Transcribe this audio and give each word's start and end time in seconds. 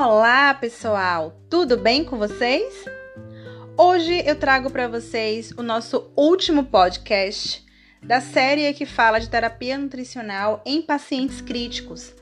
Olá, 0.00 0.54
pessoal! 0.54 1.34
Tudo 1.50 1.76
bem 1.76 2.04
com 2.04 2.16
vocês? 2.16 2.84
Hoje 3.76 4.22
eu 4.24 4.36
trago 4.36 4.70
para 4.70 4.86
vocês 4.86 5.50
o 5.56 5.62
nosso 5.62 6.08
último 6.14 6.62
podcast 6.62 7.66
da 8.00 8.20
série 8.20 8.72
que 8.74 8.86
fala 8.86 9.18
de 9.18 9.28
terapia 9.28 9.76
nutricional 9.76 10.62
em 10.64 10.80
pacientes 10.80 11.40
críticos. 11.40 12.14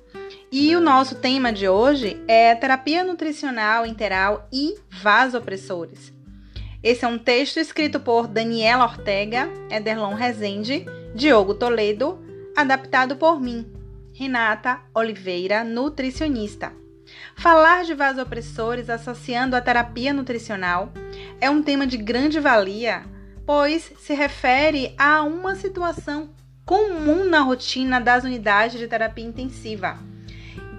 E 0.51 0.75
o 0.75 0.81
nosso 0.81 1.17
tema 1.17 1.53
de 1.53 1.69
hoje 1.69 2.19
é 2.27 2.55
terapia 2.55 3.05
nutricional 3.05 3.85
interal 3.85 4.49
e 4.51 4.79
vasopressores. 4.89 6.11
Esse 6.83 7.05
é 7.05 7.09
um 7.09 7.19
texto 7.19 7.59
escrito 7.59 8.01
por 8.01 8.27
Daniela 8.27 8.85
Ortega, 8.85 9.51
Ederlon 9.71 10.15
Rezende, 10.15 10.87
Diogo 11.15 11.53
Toledo, 11.53 12.19
adaptado 12.57 13.17
por 13.17 13.39
mim, 13.39 13.71
Renata 14.15 14.81
Oliveira, 14.95 15.63
nutricionista. 15.63 16.86
Falar 17.37 17.85
de 17.85 17.95
vasopressores 17.95 18.91
associando 18.91 19.57
a 19.57 19.61
terapia 19.61 20.13
nutricional 20.13 20.93
é 21.41 21.49
um 21.49 21.63
tema 21.63 21.87
de 21.87 21.97
grande 21.97 22.41
valia, 22.41 23.05
pois 23.45 23.93
se 23.99 24.15
refere 24.15 24.95
a 24.99 25.23
uma 25.23 25.55
situação 25.55 26.31
comum 26.65 27.25
na 27.25 27.41
rotina 27.41 28.01
das 28.01 28.25
unidades 28.25 28.79
de 28.79 28.89
terapia 28.89 29.25
intensiva. 29.25 29.99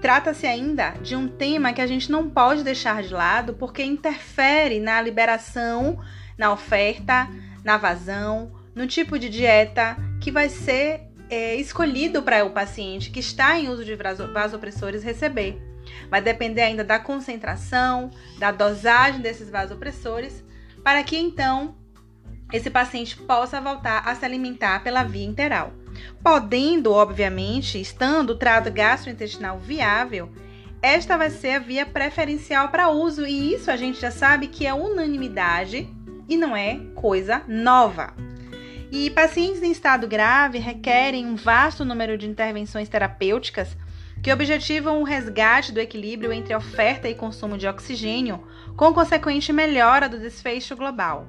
Trata-se 0.01 0.45
ainda 0.45 0.91
de 1.01 1.15
um 1.15 1.27
tema 1.27 1.73
que 1.73 1.81
a 1.81 1.87
gente 1.87 2.11
não 2.11 2.29
pode 2.29 2.63
deixar 2.63 3.01
de 3.01 3.13
lado 3.13 3.53
porque 3.53 3.83
interfere 3.83 4.79
na 4.79 5.01
liberação, 5.01 5.99
na 6.37 6.51
oferta, 6.51 7.27
na 7.63 7.77
vazão, 7.77 8.51
no 8.75 8.85
tipo 8.85 9.17
de 9.17 9.27
dieta 9.27 9.97
que 10.21 10.29
vai 10.29 10.49
ser 10.49 11.01
é, 11.29 11.55
escolhido 11.55 12.21
para 12.21 12.45
o 12.45 12.51
paciente 12.51 13.09
que 13.09 13.19
está 13.19 13.57
em 13.57 13.69
uso 13.69 13.83
de 13.83 13.95
vasopressores 13.95 15.03
receber. 15.03 15.59
Vai 16.09 16.21
depender 16.21 16.61
ainda 16.61 16.83
da 16.83 16.99
concentração, 16.99 18.09
da 18.37 18.51
dosagem 18.51 19.21
desses 19.21 19.49
vasopressores, 19.49 20.43
para 20.83 21.03
que 21.03 21.17
então 21.17 21.75
esse 22.51 22.69
paciente 22.69 23.17
possa 23.17 23.59
voltar 23.59 24.03
a 24.05 24.15
se 24.15 24.23
alimentar 24.23 24.83
pela 24.83 25.03
via 25.03 25.25
interal. 25.25 25.73
Podendo, 26.23 26.93
obviamente, 26.93 27.79
estando 27.79 28.31
o 28.31 28.37
trato 28.37 28.71
gastrointestinal 28.71 29.59
viável, 29.59 30.31
esta 30.81 31.17
vai 31.17 31.29
ser 31.29 31.55
a 31.55 31.59
via 31.59 31.85
preferencial 31.85 32.69
para 32.69 32.89
uso, 32.89 33.25
e 33.25 33.53
isso 33.53 33.69
a 33.69 33.75
gente 33.75 33.99
já 33.99 34.11
sabe 34.11 34.47
que 34.47 34.65
é 34.65 34.73
unanimidade 34.73 35.89
e 36.29 36.37
não 36.37 36.55
é 36.55 36.79
coisa 36.95 37.41
nova. 37.47 38.13
E 38.91 39.09
pacientes 39.09 39.61
em 39.61 39.71
estado 39.71 40.07
grave 40.07 40.59
requerem 40.59 41.25
um 41.25 41.35
vasto 41.35 41.83
número 41.83 42.17
de 42.17 42.27
intervenções 42.27 42.87
terapêuticas 42.87 43.75
que 44.21 44.31
objetivam 44.31 45.01
o 45.01 45.03
resgate 45.03 45.71
do 45.71 45.79
equilíbrio 45.79 46.33
entre 46.33 46.55
oferta 46.55 47.07
e 47.07 47.15
consumo 47.15 47.57
de 47.57 47.67
oxigênio, 47.67 48.43
com 48.75 48.93
consequente 48.93 49.53
melhora 49.53 50.09
do 50.09 50.19
desfecho 50.19 50.75
global. 50.75 51.27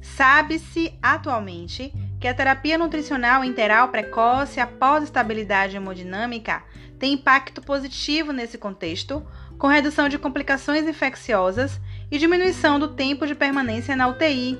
Sabe-se 0.00 0.92
atualmente 1.02 1.92
que 2.20 2.28
a 2.28 2.34
terapia 2.34 2.76
nutricional 2.76 3.44
interal 3.44 3.88
precoce 3.88 4.60
após 4.60 5.04
estabilidade 5.04 5.76
hemodinâmica 5.76 6.62
tem 6.98 7.14
impacto 7.14 7.60
positivo 7.60 8.32
nesse 8.32 8.56
contexto, 8.56 9.26
com 9.58 9.66
redução 9.66 10.08
de 10.08 10.18
complicações 10.18 10.86
infecciosas 10.86 11.80
e 12.10 12.18
diminuição 12.18 12.78
do 12.78 12.88
tempo 12.88 13.26
de 13.26 13.34
permanência 13.34 13.96
na 13.96 14.08
UTI. 14.08 14.58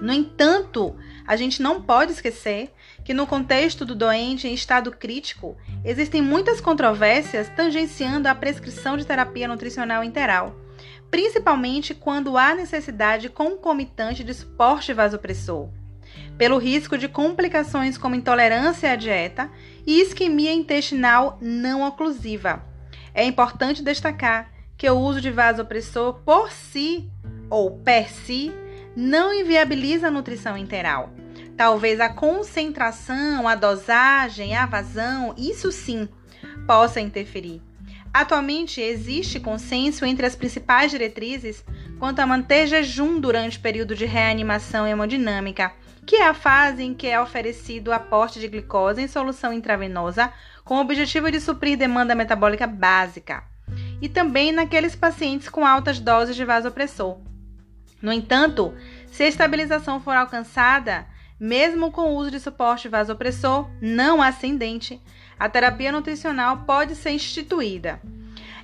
No 0.00 0.12
entanto, 0.12 0.96
a 1.26 1.36
gente 1.36 1.62
não 1.62 1.82
pode 1.82 2.12
esquecer 2.12 2.72
que, 3.06 3.14
no 3.14 3.24
contexto 3.24 3.84
do 3.84 3.94
doente 3.94 4.48
em 4.48 4.52
estado 4.52 4.90
crítico, 4.90 5.56
existem 5.84 6.20
muitas 6.20 6.60
controvérsias 6.60 7.48
tangenciando 7.48 8.28
a 8.28 8.34
prescrição 8.34 8.96
de 8.96 9.06
terapia 9.06 9.46
nutricional 9.46 10.02
interal, 10.02 10.56
principalmente 11.08 11.94
quando 11.94 12.36
há 12.36 12.52
necessidade 12.52 13.28
concomitante 13.28 14.24
de 14.24 14.34
suporte 14.34 14.92
vasopressor, 14.92 15.68
pelo 16.36 16.58
risco 16.58 16.98
de 16.98 17.06
complicações 17.06 17.96
como 17.96 18.16
intolerância 18.16 18.90
à 18.90 18.96
dieta 18.96 19.48
e 19.86 20.00
isquemia 20.00 20.52
intestinal 20.52 21.38
não 21.40 21.86
oclusiva. 21.86 22.64
É 23.14 23.24
importante 23.24 23.84
destacar 23.84 24.50
que 24.76 24.90
o 24.90 24.98
uso 24.98 25.20
de 25.20 25.30
vasopressor 25.30 26.14
por 26.24 26.50
si 26.50 27.08
ou 27.48 27.78
per 27.78 28.10
si 28.10 28.52
não 28.96 29.32
inviabiliza 29.32 30.08
a 30.08 30.10
nutrição 30.10 30.58
interal. 30.58 31.15
Talvez 31.56 32.00
a 32.00 32.10
concentração, 32.10 33.48
a 33.48 33.54
dosagem, 33.54 34.54
a 34.54 34.66
vazão, 34.66 35.34
isso 35.38 35.72
sim 35.72 36.06
possa 36.66 37.00
interferir. 37.00 37.62
Atualmente 38.12 38.80
existe 38.80 39.40
consenso 39.40 40.04
entre 40.04 40.26
as 40.26 40.36
principais 40.36 40.90
diretrizes 40.90 41.64
quanto 41.98 42.20
a 42.20 42.26
manter 42.26 42.66
jejum 42.66 43.18
durante 43.18 43.56
o 43.58 43.60
período 43.60 43.94
de 43.94 44.04
reanimação 44.04 44.86
hemodinâmica, 44.86 45.72
que 46.04 46.16
é 46.16 46.26
a 46.26 46.34
fase 46.34 46.82
em 46.82 46.94
que 46.94 47.06
é 47.06 47.20
oferecido 47.20 47.92
aporte 47.92 48.38
de 48.38 48.48
glicose 48.48 49.00
em 49.00 49.08
solução 49.08 49.52
intravenosa 49.52 50.32
com 50.62 50.76
o 50.76 50.80
objetivo 50.80 51.30
de 51.30 51.40
suprir 51.40 51.78
demanda 51.78 52.14
metabólica 52.14 52.66
básica, 52.66 53.42
e 54.00 54.08
também 54.08 54.52
naqueles 54.52 54.94
pacientes 54.94 55.48
com 55.48 55.66
altas 55.66 55.98
doses 55.98 56.36
de 56.36 56.44
vasopressor. 56.44 57.18
No 58.00 58.12
entanto, 58.12 58.74
se 59.10 59.22
a 59.22 59.28
estabilização 59.28 60.00
for 60.00 60.14
alcançada, 60.14 61.06
mesmo 61.38 61.90
com 61.90 62.12
o 62.12 62.16
uso 62.16 62.30
de 62.30 62.40
suporte 62.40 62.88
vasopressor 62.88 63.68
não 63.80 64.22
ascendente, 64.22 65.00
a 65.38 65.48
terapia 65.48 65.92
nutricional 65.92 66.64
pode 66.66 66.94
ser 66.94 67.10
instituída. 67.10 68.00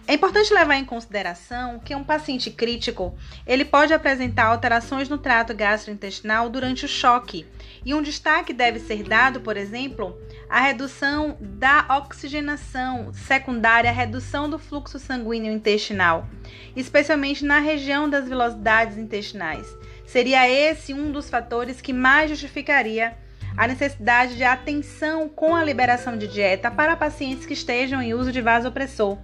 É 0.07 0.15
importante 0.15 0.53
levar 0.53 0.75
em 0.75 0.85
consideração 0.85 1.79
que 1.79 1.95
um 1.95 2.03
paciente 2.03 2.51
crítico, 2.51 3.17
ele 3.47 3.65
pode 3.65 3.95
apresentar 3.95 4.47
alterações 4.47 5.09
no 5.09 5.17
trato 5.17 5.55
gastrointestinal 5.55 6.51
durante 6.51 6.85
o 6.85 6.89
choque, 6.89 7.47
e 7.85 7.95
um 7.95 8.03
destaque 8.03 8.53
deve 8.53 8.81
ser 8.81 9.05
dado, 9.05 9.41
por 9.41 9.57
exemplo, 9.57 10.19
à 10.51 10.61
redução 10.61 11.37
da 11.41 11.87
oxigenação 11.99 13.13
secundária 13.13 13.91
à 13.91 13.93
redução 13.93 14.51
do 14.51 14.59
fluxo 14.59 14.99
sanguíneo 14.99 15.53
intestinal, 15.53 16.27
especialmente 16.75 17.45
na 17.45 17.61
região 17.61 18.11
das 18.11 18.29
velocidades 18.29 18.99
intestinais. 18.99 19.73
Seria 20.13 20.47
esse 20.47 20.93
um 20.93 21.11
dos 21.11 21.31
fatores 21.31 21.81
que 21.81 21.91
mais 21.91 22.29
justificaria 22.29 23.17
a 23.57 23.67
necessidade 23.67 24.37
de 24.37 24.45
atenção 24.45 25.27
com 25.27 25.57
a 25.57 25.65
liberação 25.65 26.19
de 26.19 26.29
dieta 26.29 26.71
para 26.71 26.95
pacientes 26.95 27.47
que 27.47 27.55
estejam 27.55 28.03
em 28.03 28.13
uso 28.13 28.31
de 28.31 28.43
vasopressor. 28.43 29.17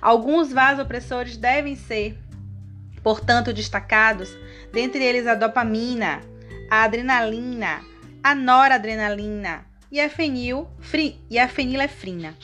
Alguns 0.00 0.50
vasopressores 0.50 1.36
devem 1.36 1.76
ser, 1.76 2.16
portanto, 3.02 3.52
destacados, 3.52 4.34
dentre 4.72 5.04
eles 5.04 5.26
a 5.26 5.34
dopamina, 5.34 6.22
a 6.70 6.84
adrenalina, 6.84 7.82
a 8.24 8.34
noradrenalina 8.34 9.66
e 9.90 10.00
a, 10.00 10.08
fenil, 10.08 10.66
e 11.28 11.38
a 11.38 11.46
fenilefrina. 11.46 12.34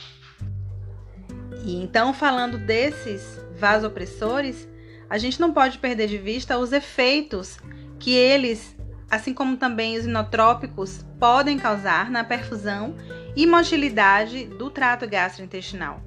E 1.65 1.81
então, 1.81 2.13
falando 2.13 2.59
desses 2.59 3.41
vasopressores, 3.59 4.69
a 5.09 5.17
gente 5.17 5.41
não 5.41 5.51
pode 5.51 5.79
perder 5.79 6.07
de 6.07 6.19
vista 6.19 6.59
os 6.59 6.71
efeitos 6.71 7.57
que 7.99 8.15
eles, 8.15 8.75
assim 9.09 9.33
como 9.33 9.57
também 9.57 9.97
os 9.97 10.05
inotrópicos, 10.05 11.05
podem 11.19 11.59
causar 11.59 12.09
na 12.09 12.23
perfusão 12.23 12.95
e 13.35 13.45
motilidade 13.45 14.45
do 14.45 14.69
trato 14.69 15.07
gastrointestinal. 15.07 16.01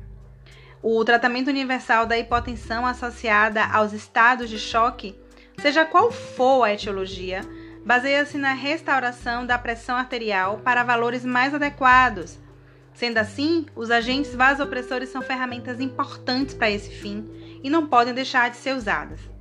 O 0.83 1.05
tratamento 1.05 1.49
universal 1.49 2.07
da 2.07 2.19
hipotensão 2.19 2.85
associada 2.85 3.65
aos 3.65 3.93
estados 3.93 4.49
de 4.51 4.59
choque, 4.59 5.15
seja 5.59 5.85
qual 5.85 6.11
for 6.11 6.65
a 6.65 6.73
etiologia, 6.73 7.43
baseia-se 7.85 8.37
na 8.39 8.53
restauração 8.53 9.47
da 9.47 9.59
pressão 9.59 9.97
arterial 9.97 10.59
para 10.59 10.83
valores 10.83 11.25
mais 11.25 11.55
adequados. 11.55 12.39
Sendo 12.95 13.19
assim, 13.19 13.67
os 13.75 13.91
agentes 13.91 14.35
vasopressores 14.35 15.09
são 15.09 15.23
ferramentas 15.23 15.81
importantes 15.81 16.55
para 16.55 16.71
esse 16.71 16.91
fim 16.91 17.29
e 17.63 17.71
não 17.71 17.87
podem 17.87 18.13
deixar 18.13 18.51
de 18.51 18.57
ser 18.57 18.75
usadas. 18.75 19.32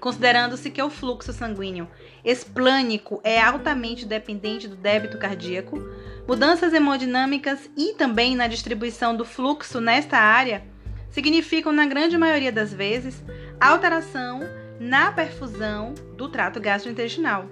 Considerando-se 0.00 0.70
que 0.70 0.82
o 0.82 0.90
fluxo 0.90 1.32
sanguíneo 1.32 1.88
esplânico 2.24 3.20
é 3.24 3.40
altamente 3.40 4.04
dependente 4.04 4.68
do 4.68 4.76
débito 4.76 5.18
cardíaco, 5.18 5.78
mudanças 6.26 6.72
hemodinâmicas 6.72 7.70
e 7.76 7.94
também 7.94 8.36
na 8.36 8.46
distribuição 8.46 9.16
do 9.16 9.24
fluxo 9.24 9.80
nesta 9.80 10.18
área 10.18 10.62
significam, 11.10 11.72
na 11.72 11.86
grande 11.86 12.18
maioria 12.18 12.52
das 12.52 12.74
vezes, 12.74 13.22
alteração 13.58 14.40
na 14.78 15.10
perfusão 15.10 15.94
do 16.16 16.28
trato 16.28 16.60
gastrointestinal. 16.60 17.46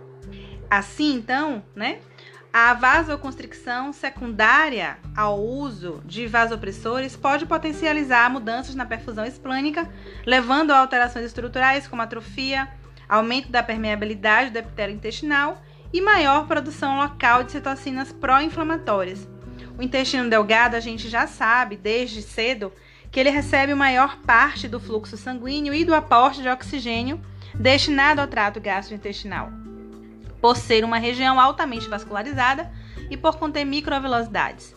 Assim, 0.71 1.15
então, 1.15 1.65
né, 1.75 2.01
a 2.57 2.73
vasoconstricção 2.73 3.93
secundária 3.93 4.97
ao 5.17 5.43
uso 5.43 6.01
de 6.05 6.29
vasopressores 6.29 7.17
pode 7.17 7.47
potencializar 7.47 8.31
mudanças 8.31 8.77
na 8.77 8.87
perfusão 8.87 9.25
esplânica, 9.25 9.91
levando 10.25 10.71
a 10.71 10.79
alterações 10.79 11.25
estruturais 11.25 11.89
como 11.89 12.03
atrofia, 12.03 12.69
aumento 13.09 13.51
da 13.51 13.61
permeabilidade 13.61 14.51
do 14.51 14.59
epitélio 14.59 14.95
intestinal 14.95 15.61
e 15.93 16.01
maior 16.01 16.47
produção 16.47 16.99
local 16.99 17.43
de 17.43 17.51
citocinas 17.51 18.13
pró-inflamatórias. 18.13 19.27
O 19.77 19.83
intestino 19.83 20.31
delgado, 20.31 20.77
a 20.77 20.81
gente 20.81 21.09
já 21.09 21.27
sabe 21.27 21.77
desde 21.77 22.23
cedo 22.23 22.73
que 23.11 23.19
ele 23.19 23.31
recebe 23.31 23.75
maior 23.75 24.19
parte 24.19 24.69
do 24.69 24.79
fluxo 24.79 25.17
sanguíneo 25.17 25.75
e 25.75 25.85
do 25.85 25.93
aporte 25.93 26.41
de 26.41 26.49
oxigênio 26.49 27.21
destinado 27.53 28.21
ao 28.21 28.29
trato 28.29 28.61
gastrointestinal, 28.61 29.51
por 30.45 30.59
ser 30.59 30.85
uma 30.85 30.99
região 30.99 31.41
altamente 31.41 31.89
vascularizada 31.89 32.71
e 33.09 33.17
por 33.17 33.37
conter 33.37 33.65
microvelocidades. 33.65 34.77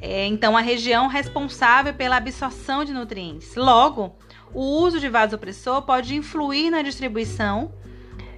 É, 0.00 0.24
então, 0.24 0.56
a 0.56 0.62
região 0.62 1.06
responsável 1.06 1.92
pela 1.92 2.16
absorção 2.16 2.82
de 2.82 2.94
nutrientes. 2.94 3.54
Logo, 3.54 4.16
o 4.54 4.62
uso 4.62 4.98
de 4.98 5.10
vasopressor 5.10 5.82
pode 5.82 6.14
influir 6.14 6.70
na 6.70 6.80
distribuição 6.80 7.74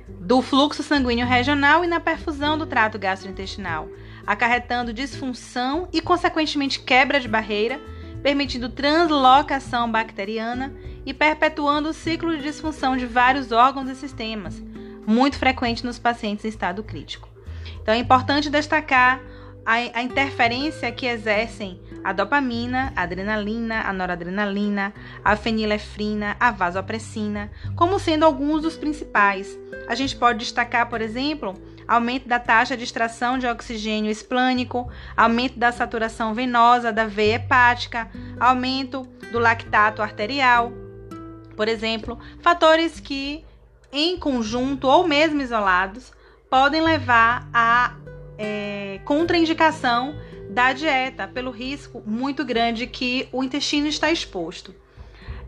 do 0.09 0.43
fluxo 0.43 0.83
sanguíneo 0.83 1.25
regional 1.25 1.85
e 1.85 1.87
na 1.87 2.01
perfusão 2.01 2.59
do 2.59 2.67
trato 2.67 2.99
gastrointestinal, 2.99 3.89
acarretando 4.27 4.93
disfunção 4.93 5.89
e, 5.93 6.01
consequentemente, 6.01 6.81
quebra 6.81 7.21
de 7.21 7.29
barreira, 7.29 7.81
permitindo 8.21 8.69
translocação 8.69 9.89
bacteriana 9.89 10.75
e 11.07 11.15
perpetuando 11.15 11.91
o 11.91 11.95
ciclo 11.95 12.37
de 12.37 12.43
disfunção 12.43 12.97
de 12.97 13.07
vários 13.07 13.53
órgãos 13.53 13.89
e 13.89 13.95
sistemas, 13.95 14.61
muito 15.07 15.39
frequente 15.39 15.85
nos 15.85 15.99
pacientes 15.99 16.45
em 16.45 16.49
estado 16.49 16.83
crítico. 16.83 17.29
Então, 17.83 17.95
é 17.95 17.99
importante 17.99 18.51
destacar 18.51 19.21
a, 19.65 19.75
a 19.75 20.03
interferência 20.03 20.91
que 20.93 21.07
exercem 21.07 21.81
a 22.03 22.13
dopamina, 22.13 22.93
a 22.95 23.03
adrenalina, 23.03 23.81
a 23.81 23.93
noradrenalina, 23.93 24.93
a 25.25 25.37
fenilefrina, 25.37 26.37
a 26.39 26.51
vasopressina, 26.51 27.51
como 27.75 27.99
sendo 27.99 28.25
alguns 28.25 28.63
dos 28.63 28.77
principais. 28.77 29.59
A 29.89 29.95
gente 29.95 30.15
pode 30.15 30.41
destacar, 30.41 30.89
por 30.91 31.01
exemplo, 31.01 31.55
aumento 31.89 32.29
da 32.29 32.39
taxa 32.39 32.77
de 32.77 32.85
extração 32.85 33.39
de 33.39 33.47
oxigênio 33.47 34.11
esplânico, 34.11 34.91
aumento 35.17 35.59
da 35.59 35.73
saturação 35.73 36.35
venosa 36.35 36.93
da 36.93 37.07
veia 37.07 37.37
hepática, 37.37 38.11
aumento 38.39 39.03
do 39.33 39.39
lactato 39.39 40.03
arterial, 40.03 40.73
por 41.57 41.69
exemplo, 41.69 42.19
fatores 42.41 43.01
que, 43.01 43.45
em 43.95 44.19
conjunto 44.19 44.89
ou 44.89 45.07
mesmo 45.07 45.41
isolados, 45.41 46.13
podem 46.51 46.83
levar 46.83 47.49
a 47.55 47.95
é, 48.37 49.01
contraindicação 49.05 50.17
da 50.51 50.73
dieta, 50.73 51.29
pelo 51.29 51.51
risco 51.51 52.03
muito 52.05 52.45
grande 52.45 52.89
que 52.89 53.29
o 53.33 53.43
intestino 53.43 53.87
está 53.87 54.11
exposto. 54.11 54.75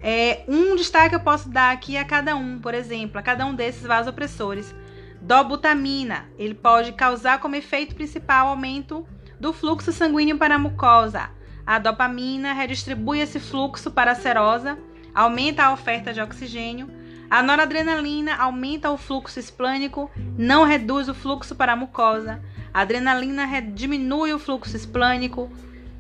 É, 0.01 0.45
um 0.47 0.77
destaque 0.77 1.15
eu 1.15 1.21
posso 1.21 1.49
dar 1.49 1.73
aqui 1.73 1.97
a 1.97 2.05
cada 2.05 2.37
um, 2.37 2.61
por 2.61 2.73
exemplo, 2.73 3.19
a 3.19 3.23
cada 3.23 3.45
um 3.45 3.55
desses 3.55 3.83
vasopressores. 3.83 4.73
Dobutamina, 5.21 6.31
ele 6.39 6.55
pode 6.55 6.93
causar 6.93 7.41
como 7.41 7.57
efeito 7.57 7.97
principal 7.97 8.47
aumento 8.47 9.05
do 9.41 9.53
fluxo 9.53 9.93
sanguíneo 9.93 10.39
para 10.39 10.55
a 10.55 10.59
mucosa. 10.59 11.31
A 11.67 11.81
dopamina 11.81 12.53
redistribui 12.53 13.19
esse 13.19 13.41
fluxo 13.41 13.91
para 13.91 14.13
a 14.13 14.15
serosa, 14.15 14.79
aumenta 15.13 15.65
a 15.65 15.73
oferta 15.73 16.13
de 16.13 16.21
oxigênio. 16.21 16.89
A 17.29 17.43
noradrenalina 17.43 18.37
aumenta 18.37 18.91
o 18.91 18.97
fluxo 18.97 19.41
esplânico, 19.41 20.11
não 20.39 20.65
reduz 20.65 21.09
o 21.09 21.15
fluxo 21.15 21.57
para 21.57 21.73
a 21.73 21.77
mucosa. 21.77 22.41
A 22.73 22.83
adrenalina 22.83 23.47
diminui 23.63 24.33
o 24.33 24.39
fluxo 24.39 24.77
esplânico, 24.77 25.51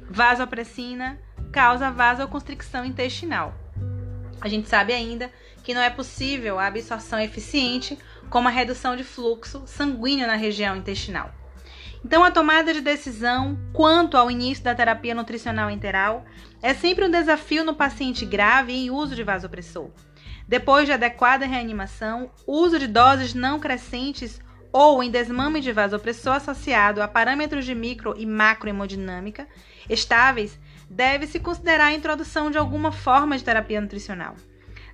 vasopressina 0.08 1.18
causa 1.50 1.90
vasoconstricção 1.90 2.84
intestinal. 2.84 3.54
A 4.40 4.48
gente 4.48 4.68
sabe 4.68 4.92
ainda 4.92 5.30
que 5.64 5.74
não 5.74 5.80
é 5.80 5.90
possível 5.90 6.58
a 6.58 6.66
absorção 6.66 7.18
eficiente 7.18 7.98
como 8.30 8.46
a 8.46 8.50
redução 8.50 8.94
de 8.94 9.02
fluxo 9.02 9.62
sanguíneo 9.66 10.26
na 10.26 10.36
região 10.36 10.76
intestinal. 10.76 11.32
Então, 12.04 12.22
a 12.22 12.30
tomada 12.30 12.72
de 12.72 12.80
decisão 12.80 13.58
quanto 13.72 14.16
ao 14.16 14.30
início 14.30 14.62
da 14.62 14.74
terapia 14.74 15.14
nutricional 15.14 15.70
enteral 15.70 16.24
é 16.62 16.72
sempre 16.72 17.04
um 17.04 17.10
desafio 17.10 17.64
no 17.64 17.74
paciente 17.74 18.24
grave 18.24 18.72
em 18.72 18.90
uso 18.90 19.16
de 19.16 19.24
vasopressor. 19.24 19.90
Depois 20.48 20.86
de 20.86 20.92
adequada 20.92 21.44
reanimação, 21.44 22.30
uso 22.46 22.78
de 22.78 22.86
doses 22.86 23.34
não 23.34 23.58
crescentes 23.58 24.40
ou 24.72 25.02
em 25.02 25.10
desmame 25.10 25.60
de 25.60 25.72
vasopressor 25.72 26.34
associado 26.34 27.02
a 27.02 27.08
parâmetros 27.08 27.64
de 27.64 27.74
micro 27.74 28.14
e 28.16 28.24
macrohemodinâmica 28.26 29.48
estáveis, 29.88 30.58
deve-se 30.88 31.40
considerar 31.40 31.86
a 31.86 31.94
introdução 31.94 32.50
de 32.50 32.58
alguma 32.58 32.92
forma 32.92 33.36
de 33.36 33.42
terapia 33.42 33.80
nutricional. 33.80 34.36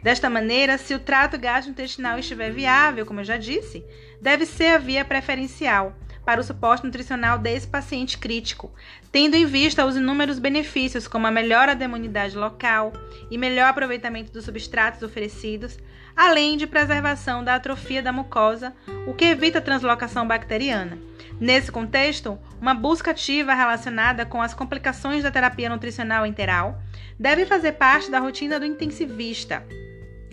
Desta 0.03 0.31
maneira, 0.31 0.79
se 0.79 0.95
o 0.95 0.99
trato 0.99 1.39
gastrointestinal 1.39 2.19
estiver 2.19 2.51
viável, 2.51 3.05
como 3.05 3.21
eu 3.21 3.25
já 3.25 3.37
disse, 3.37 3.85
deve 4.21 4.47
ser 4.47 4.75
a 4.75 4.79
via 4.79 5.05
preferencial 5.05 5.97
para 6.25 6.41
o 6.41 6.45
suporte 6.45 6.85
nutricional 6.85 7.39
desse 7.39 7.67
paciente 7.67 8.19
crítico, 8.19 8.73
tendo 9.11 9.35
em 9.35 9.45
vista 9.45 9.85
os 9.85 9.97
inúmeros 9.97 10.39
benefícios, 10.39 11.09
como 11.09 11.27
a 11.27 11.31
melhora 11.31 11.75
da 11.75 11.85
imunidade 11.85 12.37
local 12.37 12.93
e 13.31 13.37
melhor 13.37 13.69
aproveitamento 13.69 14.33
dos 14.33 14.45
substratos 14.45 15.03
oferecidos, 15.03 15.79
além 16.17 16.57
de 16.57 16.67
preservação 16.67 17.43
da 17.43 17.55
atrofia 17.55 18.03
da 18.03 18.13
mucosa, 18.13 18.73
o 19.07 19.15
que 19.15 19.25
evita 19.25 19.59
a 19.59 19.63
translocação 19.63 20.27
bacteriana. 20.27 20.99
Nesse 21.41 21.73
contexto, 21.73 22.39
uma 22.61 22.75
busca 22.75 23.11
ativa 23.11 23.55
relacionada 23.55 24.25
com 24.25 24.41
as 24.41 24.55
complicações 24.55 25.23
da 25.23 25.31
terapia 25.31 25.69
nutricional 25.69 26.25
enteral 26.25 26.81
deve 27.19 27.47
fazer 27.47 27.73
parte 27.73 28.11
da 28.11 28.21
rotina 28.21 28.61
do 28.61 28.67
intensivista, 28.67 29.65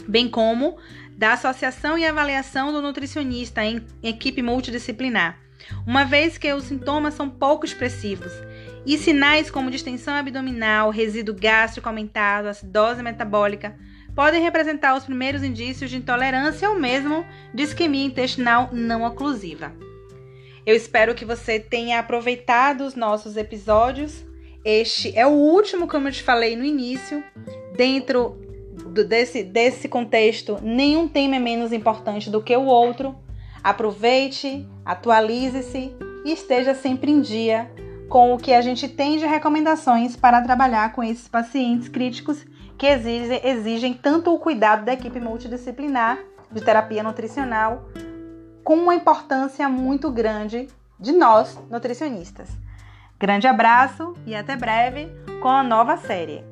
bem 0.07 0.29
como 0.29 0.77
da 1.17 1.33
associação 1.33 1.97
e 1.97 2.05
avaliação 2.05 2.71
do 2.71 2.81
nutricionista 2.81 3.63
em 3.63 3.85
equipe 4.03 4.41
multidisciplinar, 4.41 5.37
uma 5.85 6.05
vez 6.05 6.37
que 6.37 6.51
os 6.53 6.65
sintomas 6.65 7.13
são 7.13 7.29
pouco 7.29 7.65
expressivos 7.65 8.31
e 8.85 8.97
sinais 8.97 9.51
como 9.51 9.71
distensão 9.71 10.15
abdominal, 10.15 10.89
resíduo 10.89 11.35
gástrico 11.35 11.87
aumentado, 11.87 12.47
acidose 12.47 13.03
metabólica 13.03 13.75
podem 14.19 14.41
representar 14.41 14.97
os 14.97 15.05
primeiros 15.05 15.43
indícios 15.43 15.89
de 15.89 15.95
intolerância 15.95 16.69
ou 16.69 16.77
mesmo 16.77 17.25
de 17.53 17.63
isquemia 17.63 18.05
intestinal 18.05 18.69
não 18.71 19.03
oclusiva. 19.03 19.73
Eu 20.65 20.75
espero 20.75 21.15
que 21.15 21.23
você 21.23 21.57
tenha 21.57 21.99
aproveitado 21.99 22.81
os 22.81 22.95
nossos 22.95 23.37
episódios. 23.37 24.25
Este 24.63 25.17
é 25.17 25.25
o 25.25 25.31
último, 25.31 25.87
como 25.87 26.09
eu 26.09 26.11
te 26.11 26.21
falei 26.21 26.55
no 26.57 26.65
início. 26.65 27.23
Dentro 27.77 28.37
do, 28.93 29.05
desse, 29.05 29.41
desse 29.41 29.87
contexto, 29.87 30.59
nenhum 30.61 31.07
tema 31.07 31.37
é 31.37 31.39
menos 31.39 31.71
importante 31.71 32.29
do 32.29 32.43
que 32.43 32.55
o 32.55 32.65
outro. 32.65 33.15
Aproveite, 33.63 34.67
atualize-se 34.85 35.93
e 36.25 36.31
esteja 36.31 36.73
sempre 36.73 37.11
em 37.11 37.21
dia 37.21 37.71
com 38.09 38.33
o 38.33 38.37
que 38.37 38.53
a 38.53 38.61
gente 38.61 38.87
tem 38.87 39.17
de 39.17 39.25
recomendações 39.25 40.15
para 40.15 40.41
trabalhar 40.41 40.93
com 40.93 41.03
esses 41.03 41.27
pacientes 41.27 41.87
críticos 41.87 42.43
que 42.77 42.87
exigem, 42.87 43.39
exigem 43.43 43.93
tanto 43.93 44.33
o 44.33 44.39
cuidado 44.39 44.85
da 44.85 44.93
equipe 44.93 45.19
multidisciplinar 45.19 46.17
de 46.51 46.61
terapia 46.61 47.03
nutricional, 47.03 47.87
com 48.63 48.75
uma 48.75 48.95
importância 48.95 49.69
muito 49.69 50.09
grande 50.09 50.67
de 50.99 51.11
nós, 51.11 51.59
nutricionistas. 51.69 52.49
Grande 53.19 53.47
abraço 53.47 54.15
e 54.25 54.33
até 54.33 54.55
breve 54.55 55.07
com 55.41 55.49
a 55.49 55.61
nova 55.61 55.97
série. 55.97 56.48